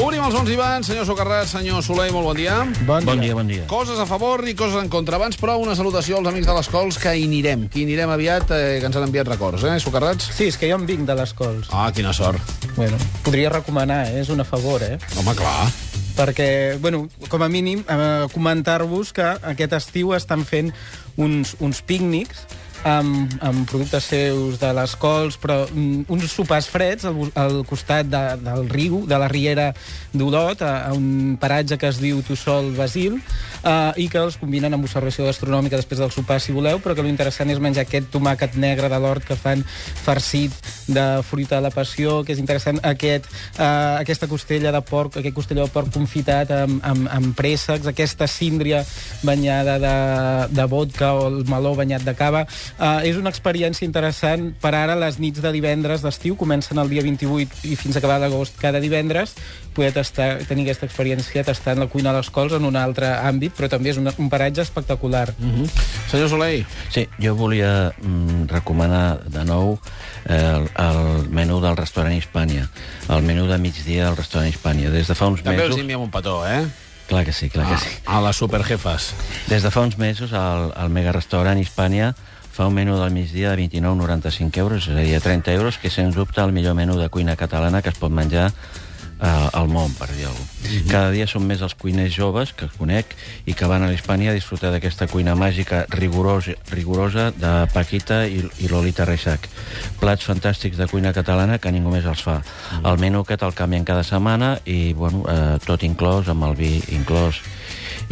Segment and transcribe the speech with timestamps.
[0.00, 2.54] Obrim els bons i bans, senyor Socarrat, senyor Soler, molt bon dia.
[2.88, 3.66] Bon, Bon dia, bon dia.
[3.68, 5.18] Coses a favor i coses en contra.
[5.18, 7.66] Abans, però, una salutació als amics de les Cols, que hi anirem.
[7.68, 10.30] Que hi anirem aviat, eh, que ens han enviat records, eh, Socarrats?
[10.32, 11.68] Sí, és que jo em vinc de les cols.
[11.70, 12.40] Ah, quina sort.
[12.74, 14.22] Bueno, podria recomanar, eh?
[14.22, 14.96] és una favor, eh?
[15.20, 15.68] Home, clar.
[16.16, 20.72] Perquè, bueno, com a mínim, eh, comentar-vos que aquest estiu estan fent
[21.16, 22.46] uns, uns pícnics
[22.84, 28.08] amb, amb productes seus de les cols, però mm, uns sopars freds al, al costat
[28.10, 29.70] de, del riu, de la riera
[30.12, 33.18] d'Olot, a, a un paratge que es diu Tossol Basil,
[33.62, 37.06] eh, i que els combinen amb observació gastronòmica després del sopar, si voleu, però que
[37.06, 39.62] l'interessant és menjar aquest tomàquet negre de l'hort que fan
[40.02, 40.54] farcit
[40.92, 43.28] de fruita de la passió, que és interessant aquest,
[43.58, 48.26] eh, aquesta costella de porc, aquest costella de porc confitat amb, amb, amb préssecs, aquesta
[48.26, 48.82] síndria
[49.22, 49.96] banyada de,
[50.52, 52.44] de vodka o el meló banyat de cava.
[52.78, 57.02] Uh, és una experiència interessant per ara les nits de divendres d'estiu, comencen el dia
[57.04, 59.34] 28 i fins a acabar l'agost cada divendres,
[59.74, 63.54] poder tastar, tenir aquesta experiència tastant la cuina a les cols en un altre àmbit,
[63.56, 65.32] però també és un, un paratge espectacular.
[65.38, 65.70] Mm -hmm.
[66.10, 69.78] Senyor Soler, Sí, jo volia mm, recomanar de nou
[70.26, 72.68] eh, el, el menú del restaurant Hispània,
[73.08, 74.90] el menú de migdia del restaurant Hispània.
[74.90, 75.76] Des de fa uns també mesos...
[75.76, 76.66] els enviem un petó, eh?
[77.08, 77.90] Clar que sí, clar que sí.
[78.06, 79.14] A, a les superjefes.
[79.48, 82.14] Des de fa uns mesos, el, el mega restaurant Hispània
[82.52, 86.14] fa un menú del migdia de 29,95 euros, és a dir, 30 euros, que sens
[86.14, 88.52] dubte el millor menú de cuina catalana que es pot menjar
[89.22, 90.82] eh, al món, per dir alguna cosa.
[90.90, 93.14] Cada dia són més els cuiners joves que conec
[93.48, 98.42] i que van a l'Hispània a disfrutar d'aquesta cuina màgica rigorosa, rigorosa de Paquita i,
[98.60, 99.48] i Lolita Reixac.
[100.02, 102.40] Plats fantàstics de cuina catalana que ningú més els fa.
[102.82, 106.74] El menú aquest el canvien cada setmana i, bueno, eh, tot inclòs, amb el vi
[106.92, 107.40] inclòs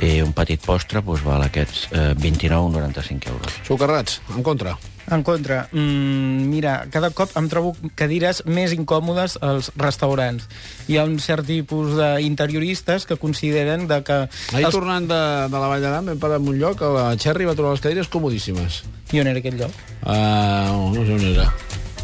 [0.00, 3.58] i un petit postre, doncs val aquests eh, 29,95 euros.
[3.66, 4.76] Socarrats, en contra.
[5.10, 10.44] En contra, mm, mira, cada cop em trobo cadires més incòmodes als restaurants.
[10.86, 14.18] Hi ha un cert tipus d'interioristes que consideren de que...
[14.54, 15.18] Ahir els- tornant de,
[15.50, 17.82] de la Vall d'Aran vam parar en un lloc, a la Cherry va trobar les
[17.82, 18.82] cadires comodíssimes.
[19.10, 19.74] I on era aquest lloc?
[20.04, 21.48] Uh, no sé on era.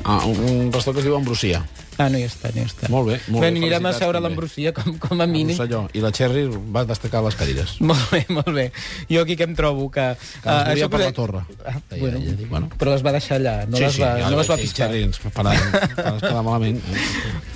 [0.03, 1.63] Ah, un, un restaurant que es diu Ambrosia.
[1.97, 2.91] Ah, no hi està, no hi està.
[2.93, 3.51] Molt bé, molt bé.
[3.51, 5.55] bé, Anirem a seure a l'Ambrosia com, com a mínim.
[5.57, 5.87] Rosselló.
[5.97, 6.43] I la Cherry
[6.75, 7.77] va destacar les cadires.
[7.81, 8.67] Molt bé, molt bé.
[9.09, 10.05] Jo aquí que em trobo que...
[10.43, 11.43] Que ah, volia això per la torre.
[11.65, 12.69] Ah, Deia bueno, ella, dic, bueno.
[12.77, 14.91] però les va deixar allà, no les va, ja, no les va sí, piscar.
[14.91, 16.83] Cherry ens paràvem, ens quedar malament.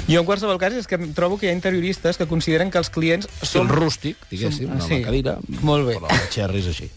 [0.08, 2.80] Jo, en qualsevol cas, és que em trobo que hi ha interioristes que consideren que
[2.80, 3.74] els clients Són són...
[3.76, 5.02] rústic, diguéssim, Som- una sí.
[5.04, 5.36] cadira.
[5.60, 5.98] Molt bé.
[6.00, 6.88] Però la Cherry és així.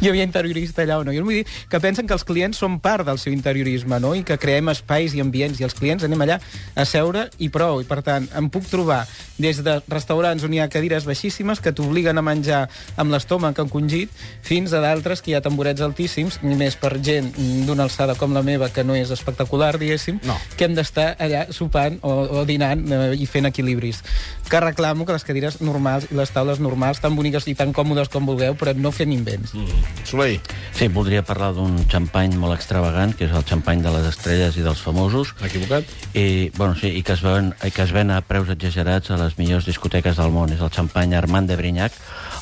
[0.00, 1.12] Hi havia interiorista allà o no.
[1.14, 4.14] Jo vull dir que pensen que els clients són part del seu interiorisme, no?
[4.14, 6.38] I que creem espais i ambients, i els clients anem allà
[6.74, 7.80] a seure i prou.
[7.82, 9.02] I, per tant, em puc trobar
[9.42, 12.62] des de restaurants on hi ha cadires baixíssimes que t'obliguen a menjar
[13.00, 14.10] amb l'estómac encongit
[14.46, 17.32] fins a d'altres que hi ha tamborets altíssims, i més per gent
[17.66, 20.36] d'una alçada com la meva, que no és espectacular, diguéssim, No.
[20.56, 22.12] que hem d'estar allà sopant o,
[22.42, 24.02] o dinant eh, i fent equilibris.
[24.48, 28.10] Que reclamo que les cadires normals i les taules normals, tan boniques i tan còmodes
[28.12, 29.54] com vulgueu, però no fem invents.
[29.56, 29.71] Mm.
[30.04, 30.40] Soleil,
[30.72, 34.64] Sí, voldria parlar d'un xampany molt extravagant, que és el xampany de les estrelles i
[34.64, 35.86] dels famosos, equivocat?
[36.16, 39.36] i, bueno, sí, i que, es ven, que es ven a preus exagerats a les
[39.38, 40.50] millors discoteques del món.
[40.50, 41.94] És el xampany Armand de Brignac.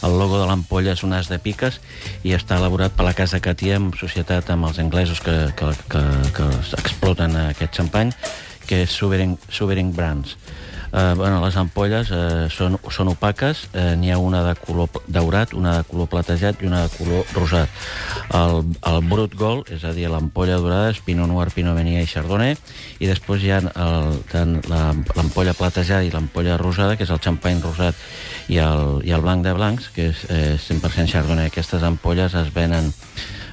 [0.06, 1.80] El logo de l'ampolla és un as de piques
[2.24, 6.04] i està elaborat per la Casa Catí en societat amb els anglesos que, que, que,
[6.38, 6.48] que
[6.78, 8.14] exploten aquest xampany,
[8.70, 10.38] que és Sovereign, Sovereign Brands.
[10.90, 15.52] Uh, bueno, les ampolles uh, són, són opaques, uh, n'hi ha una de color daurat,
[15.54, 17.70] una de color platejat i una de color rosat.
[18.34, 22.10] El, el Brut Gold, és a dir, l'ampolla dorada, és Pinot Noir, Pinot Meunier i
[22.10, 22.56] Chardonnay,
[22.98, 27.22] i després hi ha el, tant la- l'ampolla platejada i l'ampolla rosada, que és el
[27.22, 27.94] xampany rosat,
[28.50, 31.52] i el, i el blanc de blancs, que és eh, 100% Chardonnay.
[31.54, 32.90] Aquestes ampolles es venen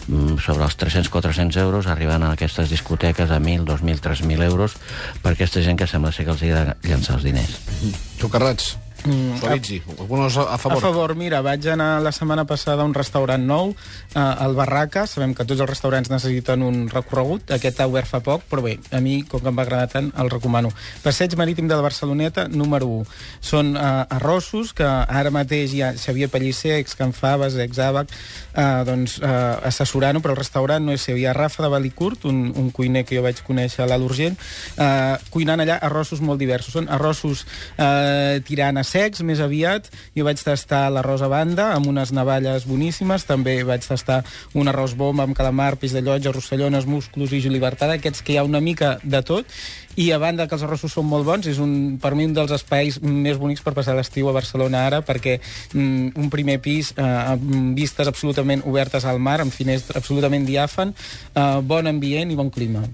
[0.07, 4.78] sobre els 300-400 euros, arribant a aquestes discoteques a 1.000, 2.000, 3.000 euros,
[5.22, 7.57] per aquesta gent que sembla ser que els hi agrada llançar els diners.
[8.22, 8.75] Socarrats,
[9.06, 9.38] Mm.
[10.00, 10.81] Algunos a, a A favor.
[10.81, 13.75] favor, mira, vaig anar la setmana passada a un restaurant nou,
[14.16, 18.19] eh, al Barraca, sabem que tots els restaurants necessiten un recorregut, aquest ha obert fa
[18.25, 20.72] poc, però bé, a mi, com que em va agradar tant, el recomano.
[21.03, 23.05] Passeig Marítim de la Barceloneta, número 1.
[23.41, 23.84] Són eh,
[24.17, 28.11] arrossos que ara mateix hi ha Xavier Pellicer, ex Can Faves, ex Àbac,
[28.55, 31.17] eh, doncs, eh, assessorant-ho, però el restaurant no és seu.
[31.17, 34.38] Hi ha Rafa de Valicurt, un, un cuiner que jo vaig conèixer a l'Alt Urgent,
[34.78, 36.73] eh, cuinant allà arrossos molt diversos.
[36.73, 37.46] Són arrossos
[37.78, 39.89] eh, tirant a secs, més aviat.
[40.17, 43.28] Jo vaig tastar l'arròs a banda, amb unes navalles boníssimes.
[43.28, 44.23] També vaig tastar
[44.57, 48.39] un arròs bomba amb calamar, peix de llotja, rossellones, musclos i julibertada, aquests que hi
[48.39, 49.59] ha una mica de tot.
[49.97, 52.53] I a banda que els arrossos són molt bons, és un, per mi un dels
[52.53, 57.05] espais més bonics per passar l'estiu a Barcelona ara, perquè mm, un primer pis eh,
[57.05, 60.93] amb vistes absolutament obertes al mar, amb finestra absolutament diàfan,
[61.33, 62.85] eh, bon ambient i bon clima.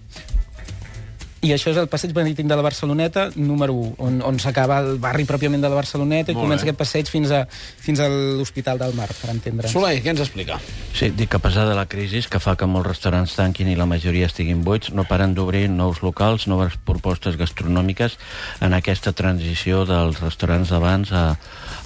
[1.43, 4.93] I això és el passeig marítim de la Barceloneta, número 1, on, on s'acaba el
[5.03, 6.69] barri pròpiament de la Barceloneta i Molt comença bé.
[6.69, 7.41] aquest passeig fins a,
[7.83, 9.73] fins a l'Hospital del Mar, per entendre'ns.
[9.75, 10.61] Soleil, què ens explica?
[10.95, 13.75] Sí, dic que a pesar de la crisi que fa que molts restaurants tanquin i
[13.75, 18.15] la majoria estiguin buits, no paren d'obrir nous locals, noves propostes gastronòmiques
[18.63, 21.25] en aquesta transició dels restaurants d'abans a,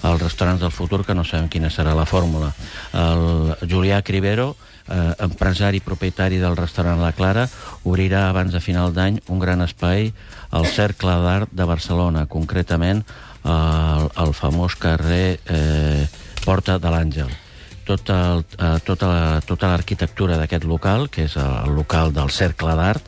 [0.06, 2.54] als restaurants del futur, que no sabem quina serà la fórmula.
[2.94, 4.54] El Julià Cribero,
[4.90, 7.48] eh, empresari propietari del restaurant La Clara,
[7.84, 10.12] obrirà abans de final d'any un gran espai
[10.52, 13.04] al Cercle d'Art de Barcelona, concretament
[13.44, 16.08] al, al famós carrer eh,
[16.46, 17.30] Porta de l'Àngel
[17.88, 22.74] tot el, eh, tota la- tota l'arquitectura d'aquest local, que és el local del Cercle
[22.76, 23.06] d'Art,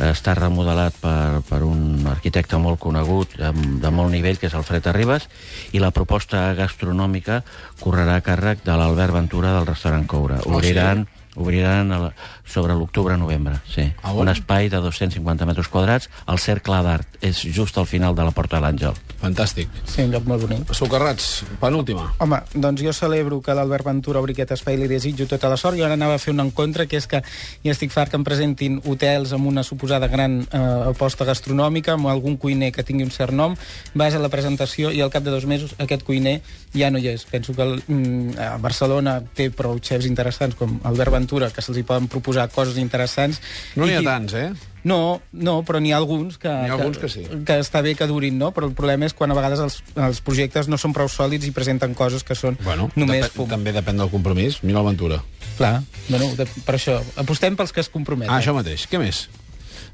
[0.00, 4.56] eh, està remodelat per, per un arquitecte molt conegut, de, de molt nivell, que és
[4.58, 5.28] Alfred Arribas,
[5.70, 7.44] i la proposta gastronòmica
[7.78, 10.40] correrà a càrrec de l'Albert Ventura del restaurant Coura.
[10.42, 11.06] Oh, Obriran,
[11.36, 12.10] obriran el,
[12.44, 13.86] sobre l'octubre-novembre, sí.
[14.02, 14.14] Ah?
[14.16, 17.18] Un espai de 250 metres quadrats al Cercle d'Art.
[17.24, 18.96] És just al final de la Porta de l'Àngel.
[19.20, 19.70] Fantàstic.
[19.88, 20.72] Sí, un lloc molt bonic.
[20.76, 22.10] Socarrats, penúltima.
[22.22, 25.56] Home, doncs jo celebro que l'Albert Ventura obri aquest espai i li desitjo tota la
[25.60, 25.78] sort.
[25.78, 27.22] Jo ara anava a fer un encontre, que és que
[27.64, 30.62] ja estic fart que em presentin hotels amb una suposada gran eh,
[30.92, 33.56] aposta gastronòmica, amb algun cuiner que tingui un cert nom,
[33.94, 36.40] vas a la presentació i al cap de dos mesos aquest cuiner
[36.76, 37.24] ja no hi és.
[37.30, 41.78] Penso que el, mm, a Barcelona té prou xefs interessants com Albert Ventura, que se'ls
[41.78, 43.40] hi poden proposar coses interessants.
[43.76, 44.50] No n'hi ha tants, eh?
[44.86, 47.24] no, no, però n'hi ha alguns que, N'hi ha alguns que sí.
[47.44, 48.52] que està bé que durin, no?
[48.54, 51.50] Però el problema és quan a vegades els, els projectes no són prou sòlids i
[51.50, 53.48] presenten coses que són Bueno, només fum.
[53.50, 54.60] també depèn del compromís.
[54.62, 55.18] Mira l'aventura.
[55.56, 58.30] Clar, bueno, de, per això, apostem pels que es comprometen.
[58.32, 58.86] Ah, això mateix.
[58.86, 59.24] Què més?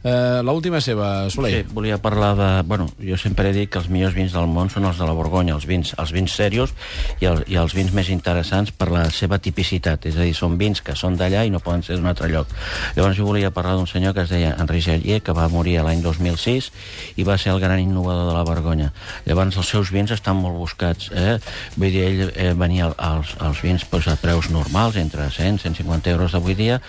[0.03, 1.67] Eh, L'última seva, Sí, Soleil.
[1.73, 2.63] volia parlar de...
[2.67, 5.15] Bueno, jo sempre he dit que els millors vins del món són els de la
[5.15, 6.73] Borgonya, els vins, els vins serios
[7.21, 10.57] i, el, i els vins més interessants per la seva tipicitat, és a dir, són
[10.59, 12.51] vins que són d'allà i no poden ser d'un altre lloc.
[12.97, 16.03] Llavors jo volia parlar d'un senyor que es deia Henri Gellier, que va morir l'any
[16.03, 16.73] 2006
[17.17, 18.91] i va ser el gran innovador de la Borgonya.
[19.27, 21.39] Llavors els seus vins estan molt buscats, eh?
[21.77, 26.11] Vull dir, ell eh, venia als, als vins doncs, a preus normals, entre 100 150
[26.11, 26.81] euros d'avui dia,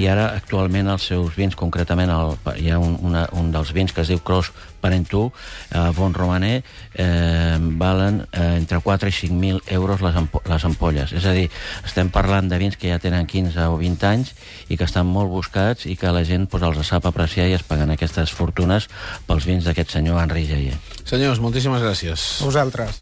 [0.00, 3.92] i ara actualment els seus vins, concretament el, hi ha un, una, un dels vins
[3.92, 4.52] que es diu Cross
[4.82, 5.30] Parentou,
[5.70, 6.64] eh, Bon Romaner,
[6.94, 11.14] eh, valen eh, entre 4 i 5.000 euros les, ampo les ampolles.
[11.14, 11.46] És a dir,
[11.86, 14.34] estem parlant de vins que ja tenen 15 o 20 anys
[14.68, 17.62] i que estan molt buscats i que la gent pues, els sap apreciar i es
[17.62, 18.90] paguen aquestes fortunes
[19.28, 20.76] pels vins d'aquest senyor Henri Jayer.
[21.06, 22.26] Senyors, moltíssimes gràcies.
[22.42, 23.00] Vosaltres.